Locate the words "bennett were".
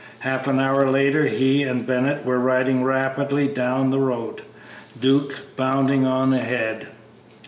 1.85-2.39